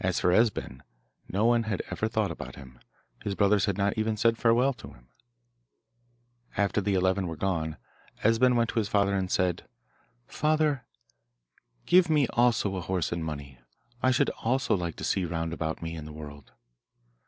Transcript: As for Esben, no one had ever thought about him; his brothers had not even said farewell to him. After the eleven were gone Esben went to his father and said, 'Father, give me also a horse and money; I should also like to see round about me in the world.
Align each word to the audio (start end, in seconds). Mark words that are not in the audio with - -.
As 0.00 0.18
for 0.18 0.32
Esben, 0.32 0.82
no 1.28 1.44
one 1.44 1.62
had 1.70 1.80
ever 1.88 2.08
thought 2.08 2.32
about 2.32 2.56
him; 2.56 2.80
his 3.22 3.36
brothers 3.36 3.66
had 3.66 3.78
not 3.78 3.96
even 3.96 4.16
said 4.16 4.36
farewell 4.36 4.72
to 4.72 4.92
him. 4.94 5.06
After 6.56 6.80
the 6.80 6.94
eleven 6.96 7.28
were 7.28 7.36
gone 7.36 7.76
Esben 8.24 8.56
went 8.56 8.70
to 8.70 8.80
his 8.80 8.88
father 8.88 9.14
and 9.14 9.30
said, 9.30 9.68
'Father, 10.26 10.84
give 11.84 12.10
me 12.10 12.26
also 12.32 12.74
a 12.74 12.80
horse 12.80 13.12
and 13.12 13.24
money; 13.24 13.60
I 14.02 14.10
should 14.10 14.30
also 14.30 14.74
like 14.76 14.96
to 14.96 15.04
see 15.04 15.24
round 15.24 15.52
about 15.52 15.80
me 15.80 15.94
in 15.94 16.06
the 16.06 16.12
world. 16.12 16.50